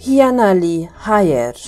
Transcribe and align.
Հիանալի 0.00 0.76
հայեր 1.04 1.58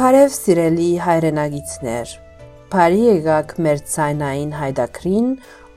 Բարև 0.00 0.32
սիրելի 0.34 0.86
հայրենագիցներ 1.04 2.14
Բարի 2.72 3.04
եկաք 3.04 3.52
մեր 3.66 3.84
ցայնային 3.92 4.50
հայդակրին 4.58 5.28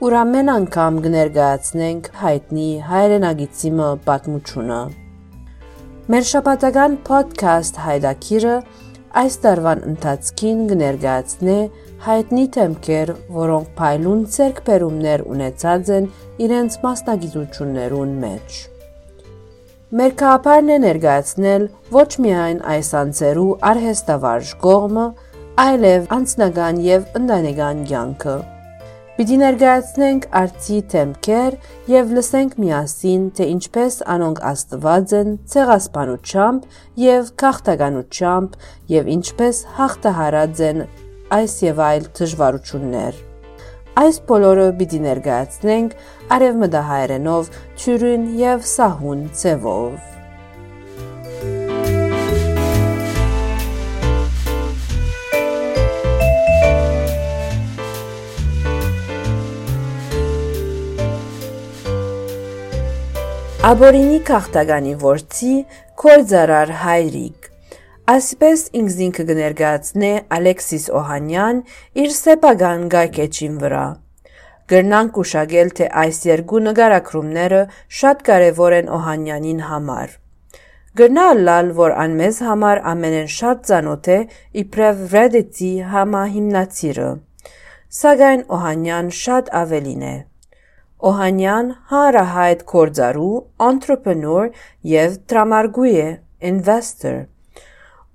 ուր 0.02 0.16
ամեն 0.22 0.50
անգամ 0.56 0.98
կներկայացնենք 1.06 2.10
հայտնի 2.24 2.66
հայրենագիցիմը 2.90 3.90
պատմությունը 4.10 4.80
Մեր 6.10 6.28
շաբաթական 6.32 6.98
podcast 7.06 7.78
հայդակիրը 7.86 8.56
այս 9.16 9.36
տարվան 9.42 9.82
ընթացքին 9.90 10.62
կներկայացնե 10.70 11.58
հայտնի 12.06 12.46
թեմքեր, 12.56 13.12
որոնք 13.36 13.68
փայլուն 13.78 14.24
ցերկբերումներ 14.36 15.22
ունեցած 15.34 15.92
են 15.96 16.08
իրենց 16.46 16.76
մասնագիտություններուն 16.82 18.12
մեջ։ 18.24 18.58
Մեր 19.96 20.12
կապարն 20.20 20.74
է 20.74 20.76
ներկայացնել 20.82 21.64
ոչ 21.96 22.10
միայն 22.26 22.60
այս 22.74 22.90
անձերու 23.00 23.48
արհեստավարժ 23.70 24.52
կողմը, 24.66 25.06
այլև 25.66 26.12
անձնական 26.18 26.84
եւ 26.84 27.08
ընտանեկան 27.22 27.82
կյանքը։ 27.92 28.36
Պիտի 29.16 29.36
ներկայացնենք 29.40 30.24
արծի 30.36 30.78
թեմքեր 30.92 31.54
եւ 31.88 32.10
լսենք 32.18 32.56
միասին, 32.60 33.22
թե 33.38 33.44
ինչպես 33.52 33.94
անոնք 34.12 34.42
աստված 34.50 35.14
են 35.16 35.30
ցեղասպանությամբ 35.54 36.66
եւ 37.00 37.30
քաղաքականությամբ 37.42 38.58
եւ 38.92 39.08
ինչպես 39.14 39.60
հաղթահարած 39.78 40.60
են 40.66 40.82
այս 41.38 41.54
եւ 41.64 41.80
այլ 41.86 42.10
դժվարություններ։ 42.20 43.22
Այս 44.04 44.18
բոլորը 44.28 44.66
պիտի 44.82 45.00
ներկայացնենք 45.06 45.96
արևմտահայերենով, 46.36 47.50
ճյուրին 47.80 48.28
եւ 48.42 48.68
սահուն 48.76 49.24
ցևով։ 49.40 50.15
Աբորինի 63.66 64.18
քաղտականի 64.26 64.92
ворցի 65.02 65.52
կորձարար 65.98 66.70
հայրիկ։ 66.82 67.46
Այսպես 68.12 68.60
ինքս 68.80 68.98
ինքը 69.06 69.24
գներգացնե 69.30 70.10
Ալեքսիս 70.36 70.84
Օհանյան 71.00 71.58
իր 72.02 72.12
սեպական 72.16 72.84
գայքեչին 72.92 73.56
վրա։ 73.64 73.80
Գրնանք 74.72 75.18
ուշագել, 75.22 75.72
թե 75.80 75.88
այս 76.04 76.20
երկու 76.28 76.60
նկարակրումները 76.68 77.64
շատ 78.02 78.22
կարևոր 78.30 78.78
են 78.78 78.92
Օհանյանին 79.00 79.64
համար։ 79.72 80.14
Գրնալ 81.02 81.44
լալ, 81.50 81.74
որ 81.80 81.98
ան 82.06 82.16
մեզ 82.22 82.40
համար 82.50 82.82
ամենեն 82.92 83.28
շատ 83.40 83.66
ծանոթ 83.72 84.12
է 84.20 84.20
իբրև 84.62 85.04
Reddit-ի 85.16 85.74
համահիմնացիրը։ 85.96 87.10
Սակայն 88.04 88.48
Օհանյան 88.60 89.12
շատ 89.26 89.54
ավելին 89.64 90.08
է։ 90.14 90.16
Օհանյան 91.04 91.66
հանրահայտ 91.90 92.62
գործարու, 92.70 93.32
entrepreneur 93.60 94.46
եւ 94.88 95.16
տրամարգու 95.28 95.90
է, 95.92 96.06
investor։ 96.50 97.18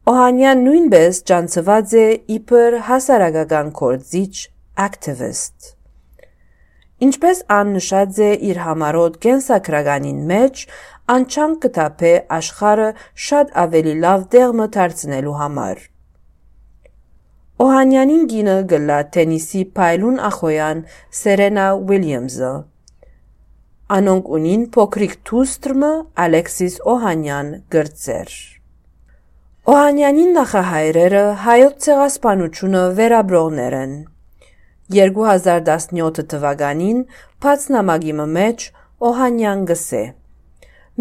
Օհանյան 0.09 0.63
նույնպես 0.65 1.19
ճանցված 1.29 1.93
է 2.01 2.05
իբր 2.35 2.77
հասարակական 2.87 3.69
գործիչ, 3.77 4.33
activist։ 4.87 5.75
Ինչպես 7.05 7.43
ան 7.53 7.75
նշած 7.77 8.17
է 8.25 8.31
իր 8.49 8.63
համարոտ 8.65 9.21
կենսակրականին 9.27 10.25
մեջ, 10.33 10.65
անչան 11.17 11.55
կտապե 11.61 12.15
աշխարը 12.41 12.89
շատ 13.27 13.55
ավելի 13.61 13.95
լավ 14.07 14.25
դեղմը 14.33 14.67
դարձնելու 14.79 15.37
համար։ 15.43 15.85
Օհանյանին 17.61 18.27
գինը 18.33 18.59
գլա 18.73 18.99
թենիսի 19.13 19.63
պայլուն 19.77 20.19
ախոյան 20.31 20.85
Սերենա 21.21 21.69
Ուիլյամսը։ 21.77 22.53
Անոնք 23.91 24.27
ունին 24.37 24.61
փոքրիկ 24.71 25.13
թուստրմը 25.27 25.87
Ալեքսիս 26.25 26.75
Օհանյան 26.91 27.47
գրծեր։ 27.73 28.35
Օհանյանին 29.71 30.29
նախահայրերը 30.37 31.23
հայոց 31.45 31.73
ցեղասպանությունը 31.85 32.83
վերաբրողներ 32.99 33.75
են։ 33.81 33.91
2017 34.95 36.23
թվականին 36.33 37.01
բաց 37.43 37.65
նամակի 37.75 38.15
մեջ 38.37 38.65
Օհանյան 39.11 39.65
գսե. 39.73 40.03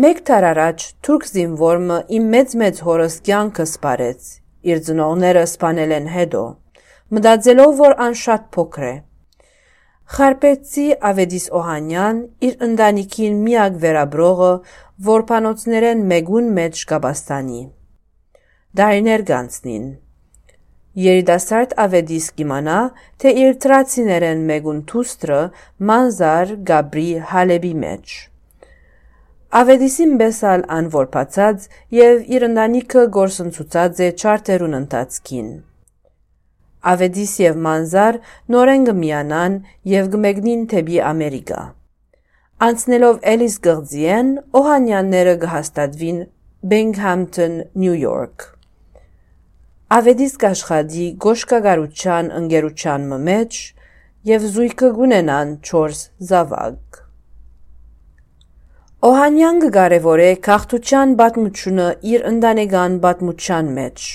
Մեկ 0.02 0.22
տար 0.30 0.48
առաջ 0.50 0.88
թուրք 1.06 1.28
զինվորը 1.30 2.00
իմ 2.18 2.26
մեծ-մեծ 2.34 2.82
հորս 2.88 3.20
կյանքը 3.30 3.68
սպարեց։ 3.70 4.32
Իր 4.70 4.82
ծնողները 4.90 5.46
սպանել 5.46 5.94
են 6.00 6.10
հետո։ 6.16 6.42
Մտածելով, 7.14 7.72
որ 7.84 7.96
ան 8.06 8.18
շատ 8.24 8.50
փոքր 8.54 8.86
է։ 8.90 8.94
Խարպեցի 10.10 10.84
Ավետիս 11.06 11.44
Օհանյան 11.54 12.16
իր 12.46 12.62
ընտանիքին 12.66 13.34
միակ 13.44 13.76
վերաբրողը 13.84 14.48
որբանոցներեն 15.08 16.00
մեկուն 16.12 16.48
մեջ 16.56 16.80
Կաբաստանի։ 16.92 17.60
Դարիներ 18.80 19.24
գանցնին։ 19.28 19.84
Երիտասարդ 21.04 21.76
Ավետիս 21.84 22.26
կիմանա, 22.40 22.80
թե 23.22 23.34
իր 23.44 23.54
տրացիներեն 23.66 24.44
մեկուն 24.50 24.82
թուստրը 24.90 25.40
մանզար 25.92 26.54
Գաբրի 26.72 27.08
Հալեբի 27.30 27.74
մեջ։ 27.86 28.18
Ավետիսին 29.62 30.20
բեսալ 30.26 30.68
անորբացած 30.80 31.72
եւ 32.02 32.30
իր 32.34 32.50
ընտանիքը 32.50 33.08
գործընծուցած 33.20 34.06
է 34.10 34.14
չարտերուն 34.18 34.80
ընթացքին։ 34.84 35.50
Ավեդիս 36.80 37.32
եւ 37.44 37.58
Մանզար 37.66 38.18
նորեն 38.54 38.86
կմիանան 38.88 39.56
եւ 39.92 40.06
կմեկնին 40.14 40.62
թեպի 40.70 41.00
Ամերիկա։ 41.10 41.60
Անցնելով 42.66 43.18
Էլիս 43.32 43.56
գղձիեն, 43.66 44.30
Օհանյանները 44.60 45.34
կհաստատվին 45.42 46.22
Բենգհամպտոն, 46.70 47.54
Նյու 47.82 47.98
Յորք։ 48.00 48.46
Ավեդիս 49.96 50.34
կաշխատի 50.44 51.06
գոշկագարության 51.26 52.32
ընկերության 52.40 53.06
մեջ 53.28 53.60
եւ 54.30 54.44
զույգը 54.56 54.90
գունենան 55.00 55.54
4 55.70 56.02
զավակ։ 56.30 57.00
Օհանյան 59.10 59.60
կկարևորե 59.64 60.30
քաղաքության 60.46 61.14
պատմությունը 61.20 61.86
իր 62.12 62.26
ընտանեկան 62.30 62.98
պատմության 63.04 63.70
մեջ։ 63.80 64.08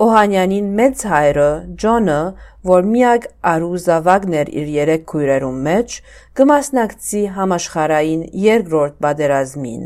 Օհանյանին 0.00 0.68
մեծ 0.76 1.02
հայրը 1.10 1.46
Ջոնը, 1.80 2.20
որ 2.68 2.86
միակ 2.90 3.24
արու 3.50 3.80
զավակն 3.84 4.36
էր 4.42 4.50
իր 4.60 4.68
երեք 4.74 5.02
քույրերում 5.10 5.58
մեջ, 5.66 5.96
կմասնակցի 6.40 7.20
համաշխարային 7.34 8.22
երկրորդ 8.44 8.94
պատերազմին։ 9.06 9.82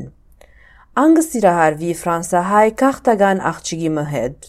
Անգ 1.02 1.19
սիրահարվի 1.26 1.91
ֆրանսահայ 2.02 2.69
քաղաքտական 2.82 3.42
աղջիկի 3.50 3.91
մհետ։ 3.97 4.48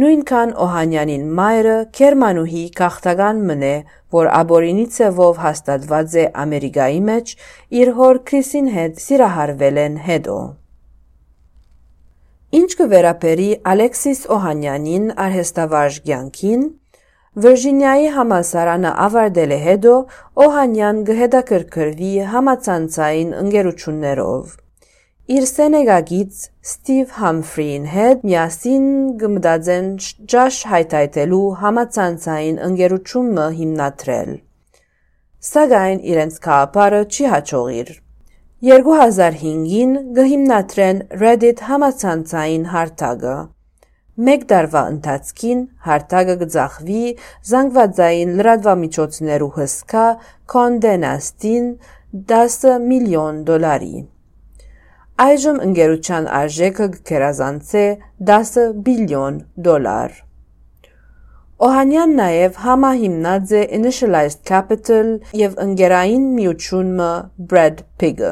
Նույնքան 0.00 0.56
Օհանյանին 0.64 1.28
մայրը 1.40 1.76
Գերմանուհի 2.00 2.64
քաղաքտական 2.80 3.44
մնե, 3.50 3.74
որ 4.16 4.30
աբորինի 4.40 4.86
ցևով 4.96 5.44
հաստատված 5.44 6.16
է 6.24 6.26
Ամերիկայի 6.46 7.04
մեջ, 7.10 7.36
իր 7.82 7.92
հոր 8.00 8.22
Քրիսին 8.32 8.72
հետ 8.80 9.04
սիրահարվել 9.04 9.84
են 9.84 10.00
հետո։ 10.08 10.40
Ինչ 12.50 12.70
կվերապերի 12.78 13.44
Ալեքսիս 13.70 14.20
Օհանյանին 14.34 15.04
արհեստավարժ 15.24 15.98
կյանքին, 16.06 16.64
Վիրջինիայի 17.44 18.08
համալսարանը 18.16 18.90
ավարտել 19.04 19.54
է 19.54 19.58
հետո 19.66 19.92
Օհանյան 20.46 20.98
կհետաքրքրվի 21.10 22.10
համացանցային 22.32 23.30
ընկերություններով։ 23.42 24.56
Իր 25.36 25.46
սենեգագից 25.52 26.42
Ստիվ 26.72 27.14
Համֆրին 27.20 27.88
հետ 27.94 28.28
միասին 28.32 28.90
կմտածեն 29.22 29.88
ճաշ 30.34 30.60
հայթայթելու 30.74 31.42
համացանցային 31.62 32.62
ընկերությունը 32.66 33.48
հիմնադրել։ 33.62 34.36
Սակայն 35.54 36.06
իրենց 36.12 36.44
քաղաքարը 36.50 37.04
չի 37.14 37.34
հաջողիր։ 37.36 37.98
2005-ին 38.60 39.92
կհիմնադրեն 40.16 40.98
Reddit 41.20 41.62
համացանցային 41.64 42.66
հարթակը։ 42.72 43.36
Մեկ 44.26 44.42
տարվա 44.50 44.82
ընթացքին 44.90 45.62
հարթակը 45.86 46.34
կձախվի 46.42 47.04
զանգվածային 47.52 48.34
լրատվամիջոցներու 48.40 49.50
հսկա 49.56 50.04
Nast-ին 51.06 51.72
10 52.36 52.76
միլիոն 52.90 53.42
դոլարի։ 53.48 53.94
Այժմ 55.30 55.64
ընկերության 55.70 56.32
արժեքը 56.44 56.90
կգերազանցե 56.98 57.86
10 58.36 58.66
բիլիոն 58.90 59.44
դոլար։ 59.70 60.20
Օհանյան 61.60 62.12
նաև 62.16 62.54
համահիմնած 62.64 63.50
է 63.52 63.58
Initialized 63.76 64.38
Capital 64.48 65.08
եւ 65.36 65.58
ընկերային 65.60 66.22
միությունը 66.32 67.08
Bread 67.50 67.82
Pig-ը։ 68.00 68.30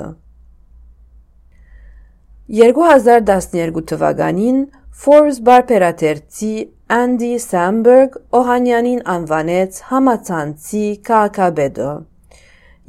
2012 2.61 3.83
թվականին 3.91 4.63
Forbes 5.03 5.41
բարբերաթերթի 5.45 6.53
Andy 6.97 7.35
Samberg 7.45 8.17
Օհանյանին 8.39 9.03
անվանեց 9.17 9.81
համացանցի 9.91 10.87
քաղաքաբեդը։ 11.11 11.91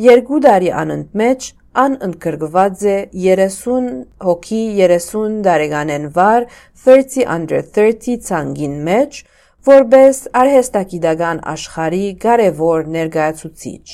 Երկու 0.06 0.40
տարի 0.46 0.72
անընդմեջ 0.84 1.50
ան 1.84 1.98
ընդգրկված 2.08 2.86
է 2.94 2.96
30 3.26 3.92
հոգի 4.30 4.64
30 4.80 5.36
տարեկանեն 5.50 6.08
վար 6.16 6.48
30 6.88 7.28
under 7.36 7.62
30 7.82 8.24
ցանգին 8.30 8.80
մեջ, 8.88 9.22
որբես 9.68 10.20
արհեստագիտական 10.40 11.40
աշխարհի 11.52 12.06
կարևոր 12.24 12.86
ներկայացուցիչ։ 12.94 13.88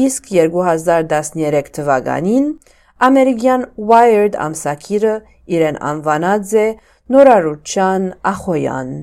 Իսկ 0.00 0.30
2013 0.36 1.68
թվականին 1.76 2.46
ամերիկյան 3.08 3.66
Wired 3.90 4.38
ամսագիրը 4.46 5.12
իրեն 5.56 5.78
անվանած 5.90 6.54
է 6.62 6.66
նորարության 7.12 8.08
ախոյան։ 8.32 8.96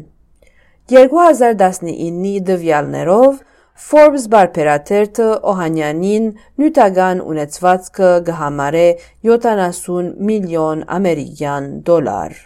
2019-ի 0.90 2.36
դվյալներով 2.50 3.40
Forbes 3.90 4.26
բարբերաթերթը 4.34 5.32
Օհանյանին 5.54 6.30
նյութական 6.60 7.22
ունեցվածքը 7.32 8.14
գհամարե 8.32 8.88
70 9.30 10.10
միլիոն 10.32 10.88
ամերիկյան 10.98 11.70
դոլար։ 11.90 12.40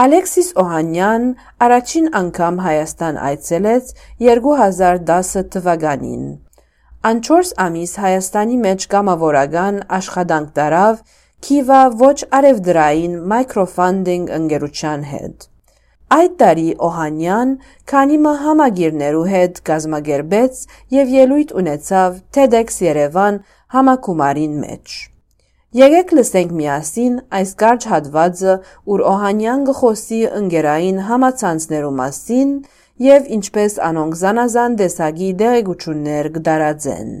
Ալեքսիս 0.00 0.46
Օհանյան 0.60 1.24
առաջին 1.64 2.06
անգամ 2.18 2.60
Հայաստան 2.64 3.16
այցելեց 3.28 3.88
2010 4.26 5.42
թվականին։ 5.56 6.22
Ան 7.10 7.20
4 7.26 7.50
ամիս 7.64 7.92
Հայաստանի 8.04 8.56
մեջ 8.62 8.86
կամավորական 8.94 9.82
աշխատանք 9.98 10.54
տարավ 10.60 11.02
Kiva 11.48 11.82
ոչ 12.04 12.16
արևդրային 12.38 13.20
microfunding 13.34 14.32
ընկերության 14.38 15.06
հետ։ 15.10 15.46
Այդ 16.20 16.40
տարի 16.44 16.68
Օհանյան 16.90 17.54
քանի 17.92 18.18
համագիրներու 18.46 19.28
հետ 19.34 19.62
գազմագերբեց 19.68 20.66
եւ 21.00 21.16
ելույթ 21.20 21.56
ունեցավ 21.60 22.20
TEDx 22.38 22.82
Երևան 22.88 23.44
համակումարին 23.76 24.60
մեջ։ 24.64 25.09
Եկեք 25.70 26.10
լսենք 26.18 26.50
միասին 26.58 27.18
այս 27.38 27.50
կարճ 27.60 27.84
հատվածը, 27.86 28.54
ուր 28.90 29.02
Օհանյան 29.06 29.60
գխոսի 29.68 30.16
ընկերային 30.40 30.96
համացանցներու 31.06 31.92
մասին 31.94 32.48
եւ 33.06 33.28
ինչպես 33.36 33.76
անոնք 33.86 34.16
զանազան 34.18 34.74
տեսակի 34.80 35.28
դեղեցություններ 35.42 36.28
կդարածեն։ 36.38 37.12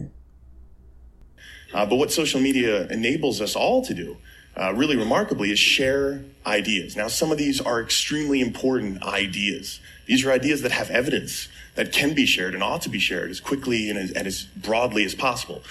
Uh, 1.72 1.86
but 1.86 1.94
what 1.94 2.10
social 2.10 2.40
media 2.40 2.88
enables 2.88 3.40
us 3.40 3.54
all 3.54 3.84
to 3.86 3.94
do, 3.94 4.16
uh, 4.56 4.74
really 4.74 4.96
remarkably, 4.96 5.52
is 5.52 5.60
share 5.60 6.24
ideas. 6.44 6.96
Now, 6.96 7.06
some 7.06 7.30
of 7.30 7.38
these 7.38 7.60
are 7.60 7.80
extremely 7.80 8.40
important 8.40 9.00
ideas. 9.04 9.78
These 10.06 10.26
are 10.26 10.32
ideas 10.32 10.62
that 10.62 10.72
have 10.72 10.90
evidence 10.90 11.46
that 11.76 11.92
can 11.92 12.14
be 12.14 12.26
shared 12.26 12.54
and 12.54 12.64
ought 12.64 12.82
to 12.82 12.90
be 12.90 12.98
shared 12.98 13.30
as 13.30 13.38
quickly 13.38 13.88
and 13.88 13.96
as, 13.96 14.10
and 14.10 14.26
as 14.26 14.42
broadly 14.42 15.04
as 15.04 15.14
possible. 15.14 15.62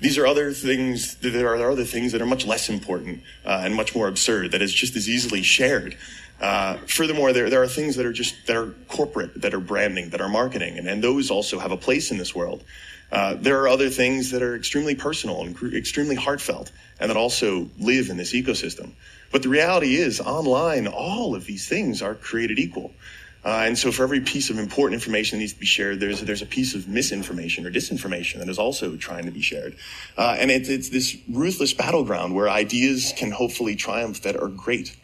These 0.00 0.18
are 0.18 0.26
other 0.26 0.52
things. 0.52 1.16
There 1.16 1.54
are, 1.54 1.70
other 1.70 1.84
things 1.84 2.12
that 2.12 2.22
are 2.22 2.26
much 2.26 2.46
less 2.46 2.68
important 2.68 3.22
uh, 3.44 3.62
and 3.64 3.74
much 3.74 3.94
more 3.94 4.08
absurd 4.08 4.52
that 4.52 4.62
is 4.62 4.72
just 4.72 4.96
as 4.96 5.08
easily 5.08 5.42
shared. 5.42 5.96
Uh, 6.40 6.78
furthermore, 6.86 7.32
there, 7.34 7.50
there 7.50 7.62
are 7.62 7.68
things 7.68 7.96
that 7.96 8.06
are 8.06 8.12
just 8.12 8.46
that 8.46 8.56
are 8.56 8.70
corporate, 8.88 9.42
that 9.42 9.52
are 9.52 9.60
branding, 9.60 10.08
that 10.10 10.22
are 10.22 10.28
marketing, 10.28 10.78
and, 10.78 10.88
and 10.88 11.04
those 11.04 11.30
also 11.30 11.58
have 11.58 11.70
a 11.70 11.76
place 11.76 12.10
in 12.10 12.16
this 12.16 12.34
world. 12.34 12.64
Uh, 13.12 13.34
there 13.34 13.60
are 13.60 13.68
other 13.68 13.90
things 13.90 14.30
that 14.30 14.42
are 14.42 14.56
extremely 14.56 14.94
personal 14.94 15.42
and 15.42 15.54
cr- 15.54 15.74
extremely 15.74 16.14
heartfelt 16.14 16.70
and 17.00 17.10
that 17.10 17.16
also 17.16 17.68
live 17.78 18.08
in 18.08 18.16
this 18.16 18.32
ecosystem. 18.32 18.92
But 19.32 19.42
the 19.42 19.48
reality 19.48 19.96
is, 19.96 20.20
online, 20.20 20.86
all 20.86 21.34
of 21.34 21.46
these 21.46 21.68
things 21.68 22.02
are 22.02 22.14
created 22.14 22.58
equal. 22.58 22.92
Uh, 23.45 23.61
and 23.67 23.77
so, 23.77 23.91
for 23.91 24.03
every 24.03 24.21
piece 24.21 24.49
of 24.49 24.57
important 24.57 24.95
information 24.95 25.37
that 25.37 25.41
needs 25.41 25.53
to 25.53 25.59
be 25.59 25.67
shared, 25.67 25.99
there's 25.99 26.21
there's 26.21 26.41
a 26.41 26.47
piece 26.47 26.73
of 26.73 26.87
misinformation 26.87 27.65
or 27.65 27.69
disinformation 27.69 28.39
that 28.39 28.49
is 28.49 28.57
also 28.57 28.95
trying 28.97 29.25
to 29.25 29.31
be 29.31 29.41
shared. 29.41 29.75
Uh, 30.17 30.35
and 30.39 30.49
it, 30.49 30.67
it's 30.67 30.89
this 30.89 31.15
ruthless 31.29 31.71
battleground 31.71 32.33
where 32.33 32.49
ideas 32.49 33.13
can 33.15 33.31
hopefully 33.31 33.75
triumph 33.75 34.21
that 34.23 34.35
are 34.35 34.47
great. 34.47 34.97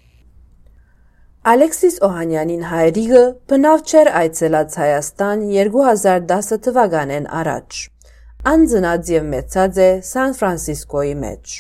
Ալեքսիս 1.42 1.96
Օհանյանին 2.06 2.66
հայրիկը 2.70 3.22
բնավ 3.50 3.80
չեր 3.90 4.10
այցելած 4.18 4.76
Հայաստան 4.78 5.46
2010 5.54 6.60
թվականեն 6.68 7.26
առաջ։ 7.38 7.80
Անձնած 8.52 9.10
եւ 9.14 9.26
մեծած 9.32 9.80
է 9.86 9.88
Սան 10.06 10.36
Ֆրանցիսկոյի 10.38 11.16
մեջ։ 11.22 11.56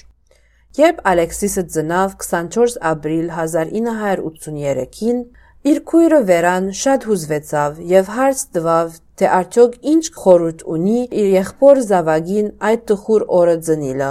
Երբ 0.81 1.01
Ալեքսիսը 1.11 1.63
ծնավ 1.73 2.13
24 2.25 2.77
ապրիլ 2.91 3.33
1983-ին, 3.37 5.25
իր 5.66 5.78
քույրը 5.90 6.20
Վերան 6.28 6.66
շատ 6.80 7.04
հուզվեցավ 7.08 7.78
եւ 7.90 8.10
հարց 8.16 8.42
տվավ, 8.56 8.92
թե 9.16 9.30
արդյոք 9.38 9.76
ինչ 9.92 10.04
խորհուրդ 10.20 10.64
ունի 10.76 11.00
իր 11.22 11.28
եղբոր 11.32 11.80
Զավագին 11.90 12.50
այդ 12.70 12.82
տխուր 12.90 13.24
օրը 13.40 13.56
ծնիլը։ 13.68 14.10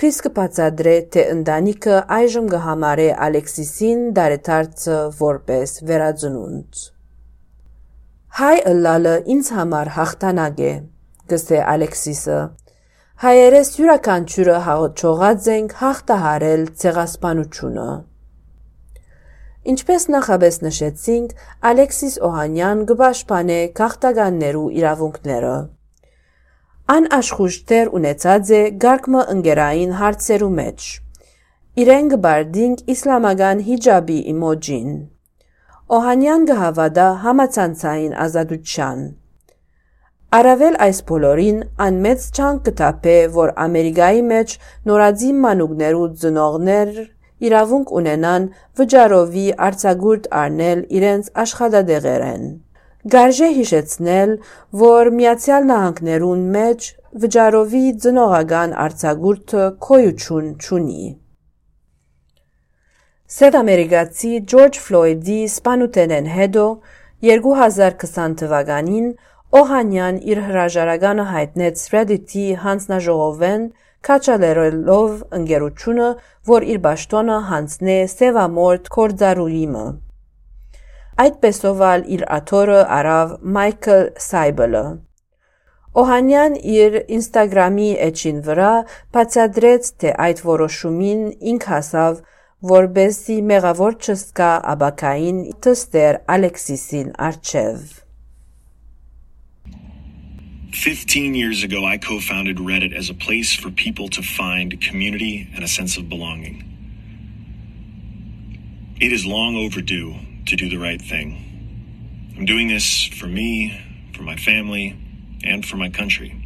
Քրիս 0.00 0.18
կբացատրե, 0.26 0.94
թե 1.14 1.24
ընտանիքը 1.34 1.96
այժմ 2.16 2.46
կհամարե 2.52 3.08
Ալեքսիսին 3.26 4.04
դարեթարցը 4.18 4.98
որպես 5.20 5.74
վերածնունդ։ 5.90 6.84
Հայ 8.40 8.56
ըլլալը 8.70 9.14
ինձ 9.34 9.50
համար 9.56 9.90
հաղթանակ 9.96 10.62
է, 10.68 10.72
գսե 11.32 11.58
Ալեքսիսը։ 11.74 12.38
Հայերես 13.24 13.72
յուրաքանչյուրը 13.80 14.60
հաղորդողած 14.70 15.50
ենք 15.56 15.74
հաղթահարել 15.80 16.62
ցեղասպանությունը։ 16.84 17.90
Ինչպես 19.68 20.06
նախաբես 20.08 20.56
նշեցինք, 20.64 21.32
Ալեքսիս 21.68 22.14
Օհանյան 22.24 22.78
գբաշխանե 22.88 23.58
քաղաքականներու 23.76 24.62
իրավունքները։ 24.80 25.52
Ան 26.94 27.08
աշխուժտեր 27.16 27.90
ունեցած 27.98 28.52
է 28.56 28.62
գարկմը 28.84 29.24
ընկերային 29.34 29.92
հարցերու 30.00 30.50
մեջ։ 30.60 30.88
Իրեն 31.84 32.08
գբարդինք 32.14 32.88
իսլամական 32.94 33.62
հիջաբի 33.68 34.18
իմոջին։ 34.32 34.90
Օհանյան 36.00 36.48
գհավադա 36.48 37.06
համացանցային 37.28 38.18
ազատության։ 38.24 39.06
Առավել 40.40 40.76
այս 40.88 40.98
բոլորին 41.12 41.62
անմեծ 41.84 42.28
չանք 42.32 42.66
կտապե, 42.70 43.16
որ 43.36 43.56
Ամերիկայի 43.68 44.28
մեջ 44.32 44.58
նորածին 44.88 45.40
մանուկներու 45.44 46.12
ծնողներ 46.24 47.00
իրավունք 47.48 47.92
ունենան 48.00 48.48
վճարովի 48.80 49.46
արձագուրդ 49.68 50.28
առնել 50.40 50.82
իրենց 51.00 51.30
աշխատադեղերեն։ 51.44 52.44
Գարժե 53.14 53.48
հիշեցնել, 53.56 54.32
որ 54.84 55.10
Միացյալ 55.20 55.66
Նահանգներուն 55.70 56.42
մեջ 56.56 56.88
վճարովի 57.24 57.84
ծնողական 58.04 58.74
արձագուրդը 58.84 59.64
քոյություն 59.86 60.50
չունի։ 60.60 61.06
Սև 63.30 63.56
ամերիկացի 63.60 64.30
Ջորջ 64.52 64.78
Ֆլոյդի 64.84 65.40
սպանութենեն 65.48 66.30
հետո 66.36 66.66
2020 67.26 68.36
թվականին 68.40 69.10
Օհանյան 69.60 70.18
իր 70.30 70.40
հրաժարականը 70.46 71.26
հայտնեց 71.30 71.84
Reddit-ի 71.94 72.44
հանձնաժողովեն 72.64 73.64
քաչալերելով 74.06 75.10
ընկերությունը, 75.40 76.08
որ 76.50 76.66
իր 76.74 76.80
ճաշտոնը 76.86 77.36
հանձնե 77.50 77.98
սևամորթ 78.14 78.90
կորձարույիմը։ 78.96 79.84
Այդպեսով 81.24 81.84
ալ 81.90 82.04
իր 82.16 82.26
աթորը 82.38 82.80
արավ 82.96 83.32
Մայքլ 83.56 84.04
Սայբելը։ 84.26 84.84
Օհանյան 86.00 86.52
իր 86.74 86.96
Instagram-ի 87.18 87.88
էջին 88.08 88.42
վրա 88.46 88.74
բացադրեց, 89.16 89.88
թե 90.00 90.12
այդ 90.26 90.42
որոշումին 90.50 91.24
ինք 91.54 91.66
հասավ, 91.72 92.20
որբեսի 92.74 93.40
մեղավոր 93.50 93.98
չսկա 94.04 94.52
աբակային 94.74 95.42
թստեր 95.66 96.20
Ալեքսիսին 96.36 97.10
արչև։ 97.30 98.09
15 100.72 101.34
years 101.34 101.64
ago, 101.64 101.84
I 101.84 101.98
co 101.98 102.20
founded 102.20 102.58
Reddit 102.58 102.94
as 102.96 103.10
a 103.10 103.14
place 103.14 103.54
for 103.54 103.70
people 103.70 104.08
to 104.10 104.22
find 104.22 104.80
community 104.80 105.48
and 105.54 105.64
a 105.64 105.68
sense 105.68 105.96
of 105.96 106.08
belonging. 106.08 106.64
It 109.00 109.12
is 109.12 109.26
long 109.26 109.56
overdue 109.56 110.14
to 110.46 110.56
do 110.56 110.68
the 110.68 110.76
right 110.76 111.00
thing. 111.00 112.34
I'm 112.36 112.44
doing 112.44 112.68
this 112.68 113.04
for 113.04 113.26
me, 113.26 113.80
for 114.14 114.22
my 114.22 114.36
family, 114.36 114.96
and 115.42 115.66
for 115.66 115.76
my 115.76 115.90
country. 115.90 116.36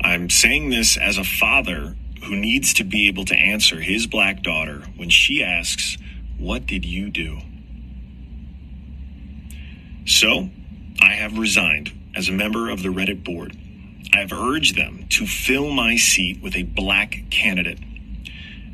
I'm 0.00 0.28
saying 0.28 0.70
this 0.70 0.96
as 0.96 1.18
a 1.18 1.24
father 1.24 1.96
who 2.24 2.36
needs 2.36 2.74
to 2.74 2.84
be 2.84 3.06
able 3.08 3.24
to 3.26 3.36
answer 3.36 3.80
his 3.80 4.06
black 4.06 4.42
daughter 4.42 4.82
when 4.96 5.10
she 5.10 5.44
asks, 5.44 5.96
What 6.38 6.66
did 6.66 6.84
you 6.84 7.10
do? 7.10 7.40
So, 10.06 10.50
I 11.00 11.12
have 11.14 11.38
resigned 11.38 11.92
as 12.16 12.28
a 12.28 12.32
member 12.32 12.70
of 12.70 12.82
the 12.82 12.88
Reddit 12.88 13.22
board. 13.22 13.56
I 14.12 14.20
have 14.20 14.32
urged 14.32 14.76
them 14.76 15.06
to 15.10 15.26
fill 15.26 15.70
my 15.70 15.96
seat 15.96 16.42
with 16.42 16.56
a 16.56 16.62
black 16.62 17.24
candidate. 17.30 17.78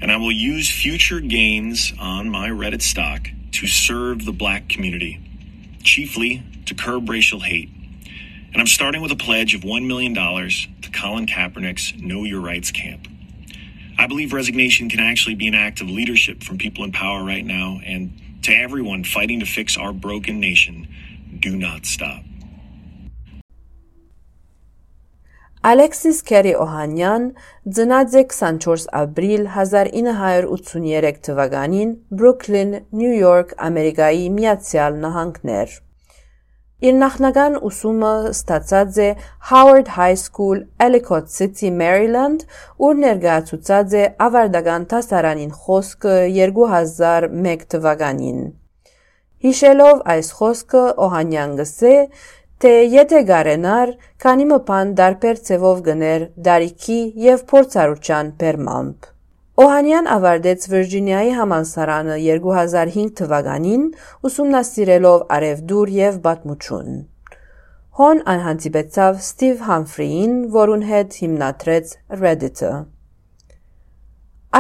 And 0.01 0.11
I 0.11 0.17
will 0.17 0.33
use 0.33 0.71
future 0.71 1.21
gains 1.21 1.93
on 1.99 2.31
my 2.31 2.49
Reddit 2.49 2.83
stock 2.83 3.29
to 3.53 3.67
serve 3.67 4.25
the 4.25 4.33
black 4.33 4.69
community, 4.69 5.21
chiefly 5.83 6.45
to 6.67 6.75
curb 6.75 7.09
racial 7.09 7.41
hate. 7.41 7.71
And 8.53 8.61
I'm 8.61 8.67
starting 8.67 9.03
with 9.03 9.11
a 9.11 9.17
pledge 9.17 9.55
of 9.55 9.63
$1 9.63 9.87
million 9.87 10.15
to 10.15 10.91
Colin 10.91 11.27
Kaepernick's 11.27 12.01
Know 12.01 12.25
Your 12.25 12.41
Rights 12.41 12.71
camp. 12.71 13.09
I 13.99 14.07
believe 14.07 14.33
resignation 14.33 14.89
can 14.89 15.01
actually 15.01 15.35
be 15.35 15.49
an 15.49 15.55
act 15.55 15.81
of 15.81 15.89
leadership 15.89 16.43
from 16.43 16.59
people 16.59 16.85
in 16.85 16.93
power 16.93 17.25
right 17.25 17.45
now. 17.45 17.81
And 17.85 18.43
to 18.43 18.53
everyone 18.53 19.05
fighting 19.05 19.41
to 19.41 19.47
fix 19.47 19.77
our 19.77 19.93
broken 19.93 20.39
nation, 20.39 20.89
do 21.41 21.57
not 21.57 21.87
stop. 21.87 22.23
Ալեքսիս 25.62 26.16
Քերի 26.26 26.52
Օհանյան 26.59 27.26
ծնած 27.76 28.14
է 28.19 28.23
24 28.33 28.87
ապրիլ 29.00 29.42
1983 29.57 31.21
թվականին 31.26 31.92
Բրուքլին, 32.19 32.73
Նյու 32.99 33.12
Յորք, 33.21 33.52
Ամերիկայի 33.66 34.25
Միացյալ 34.38 34.97
Նահանգներ։ 35.04 35.76
Իր 36.83 36.97
նախնական 36.99 37.59
ուսումը 37.69 38.11
ստացած 38.33 38.99
է 39.04 39.09
Howard 39.52 39.92
High 39.99 40.19
School, 40.25 40.64
Ellicott 40.83 41.31
City, 41.31 41.71
Maryland, 41.71 42.42
ուր 42.83 42.99
ներկայացուցած 43.04 43.95
է 44.02 44.04
ավարտական 44.26 44.88
դասարանին 44.90 45.54
խոսքը 45.62 46.16
2001 46.40 47.64
թվականին։ 47.76 48.42
Հիշելով 49.42 50.02
այս 50.11 50.28
խոսքը 50.38 50.83
Օհանյան 51.07 51.54
գսե, 51.59 51.95
թե 52.62 52.73
եթե 52.95 53.21
գարենար, 53.26 53.90
քանի 54.23 54.45
մփան 54.52 54.90
դարբեր 54.99 55.40
ցևով 55.49 55.81
գներ 55.88 56.26
դարիքի 56.47 56.99
եւ 57.23 57.42
փորձառության 57.52 58.31
բերմամբ։ 58.42 59.09
Օհանյան 59.62 60.11
ավարտեց 60.16 60.69
Վիրջինիայի 60.73 61.33
համալսարանը 61.38 62.21
2005 62.26 63.11
թվականին, 63.19 63.83
ուսումնասիրելով 64.31 65.26
արևդուր 65.38 65.92
եւ 65.97 66.23
պատմություն։ 66.28 66.97
Հոն 67.99 68.25
անհանդիպեցավ 68.37 69.21
Ստիվ 69.26 69.69
Համֆրիին, 69.69 70.40
որուն 70.54 70.88
հետ 70.92 71.21
հիմնադրեց 71.23 71.95
Reddit-ը։ 72.23 72.75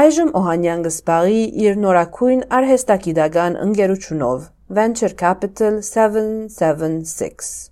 Այժմ 0.02 0.30
Օհանյան 0.42 0.88
գսպաղի 0.90 1.42
իր 1.66 1.82
նորակույն 1.86 2.46
արհեստագիտական 2.58 3.60
ընկերությունով 3.66 4.48
Venture 4.80 5.14
Capital 5.24 5.84
776 5.86 7.71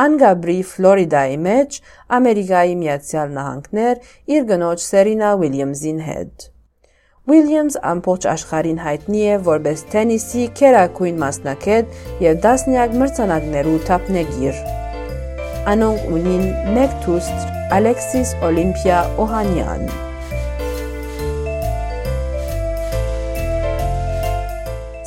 Անգաբրի 0.00 0.54
Ֆլորիդայի 0.64 1.34
մեջ 1.44 1.74
Ամերիկայի 2.16 2.76
Միացյալ 2.80 3.32
Նահանգներ 3.36 3.98
իր 4.32 4.46
գնոջ 4.48 4.84
Սերինա 4.84 5.32
Ուիլյամսին 5.42 5.98
հետ։ 6.06 6.46
Ուիլյամս 7.32 7.76
ամբողջ 7.90 8.26
աշխարհին 8.32 8.78
հայտնի 8.82 9.20
է 9.32 9.34
որպես 9.48 9.82
թենիսի 9.92 10.46
քերակույն 10.60 11.18
մասնակետ 11.22 12.00
եւ 12.24 12.40
դասնյակ 12.46 12.96
մրցանակներու 13.02 13.76
թափնեգիր։ 13.90 14.62
Անոնք 15.74 16.08
ունին 16.16 16.48
մեկ 16.78 16.96
դուստ 17.04 17.76
Ալեքսիս 17.76 18.34
Օլիմպիա 18.48 19.04
Օհանյան։ 19.26 19.84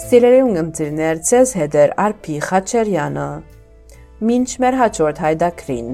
Սիրելի 0.06 0.46
ունգընտիրներ, 0.46 1.20
ցեզ 1.26 1.58
հետ 1.60 1.82
է 1.82 1.86
Արփի 2.06 2.40
Խաչերյանը։ 2.46 3.30
Մինչ 4.26 4.48
մեր 4.64 4.76
հաջորդ 4.80 5.20
հայդակրին։ 5.22 5.90